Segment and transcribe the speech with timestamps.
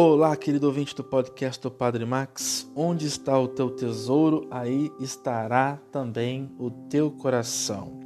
[0.00, 2.70] Olá, querido ouvinte do podcast do Padre Max.
[2.72, 7.98] Onde está o teu tesouro, aí estará também o teu coração.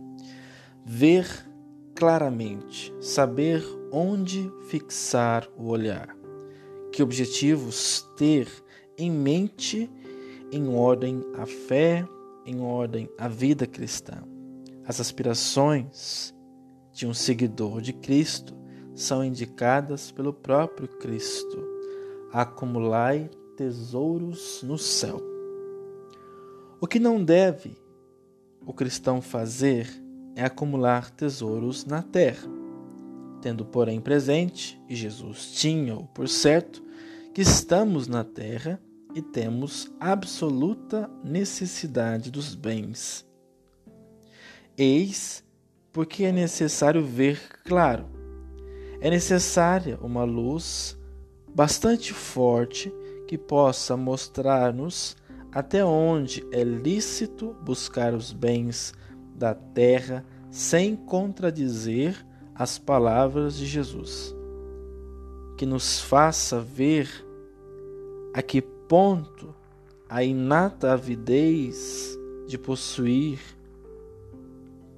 [0.87, 1.27] Ver
[1.95, 3.63] claramente, saber
[3.93, 6.17] onde fixar o olhar.
[6.91, 8.49] Que objetivos ter
[8.97, 9.91] em mente
[10.51, 12.09] em ordem à fé,
[12.47, 14.23] em ordem à vida cristã.
[14.87, 16.35] As aspirações
[16.91, 18.57] de um seguidor de Cristo
[18.95, 21.72] são indicadas pelo próprio Cristo.
[22.33, 25.21] Acumulai tesouros no céu.
[26.81, 27.77] O que não deve
[28.67, 29.89] o cristão fazer
[30.35, 32.49] é acumular tesouros na terra,
[33.41, 36.83] tendo, porém, presente, e Jesus tinha-o por certo,
[37.35, 38.81] que estamos na terra
[39.15, 43.27] e temos absoluta necessidade dos bens.
[44.77, 45.45] Eis
[45.93, 48.07] porque é necessário ver claro.
[49.01, 50.99] É necessária uma luz
[51.55, 52.93] bastante forte
[53.27, 55.17] que possa mostrar-nos
[55.53, 58.95] até onde é lícito buscar os bens
[59.35, 62.17] da terra sem contradizer
[62.55, 64.35] as palavras de Jesus.
[65.59, 67.09] Que nos faça ver
[68.35, 69.55] a que ponto
[70.09, 73.41] a inata avidez de possuir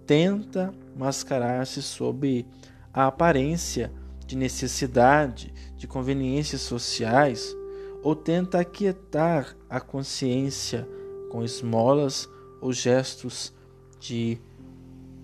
[0.07, 2.47] tenta mascarar-se sob
[2.93, 3.93] a aparência
[4.27, 7.55] de necessidade, de conveniências sociais,
[8.03, 10.87] ou tenta aquietar a consciência
[11.31, 12.29] com esmolas
[12.61, 13.53] ou gestos
[13.99, 14.39] de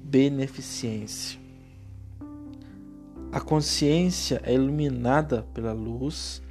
[0.02, 1.38] beneficência.
[3.32, 6.42] A consciência é iluminada pela luz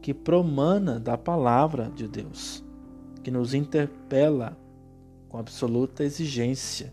[0.00, 2.62] que promana da palavra de Deus,
[3.22, 4.56] que nos interpela
[5.28, 6.92] com absoluta exigência,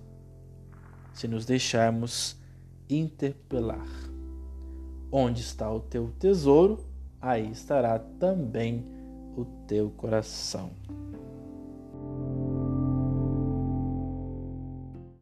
[1.13, 2.40] se nos deixarmos
[2.95, 3.87] interpelar.
[5.11, 6.79] Onde está o teu tesouro,
[7.19, 8.85] aí estará também
[9.35, 10.71] o teu coração.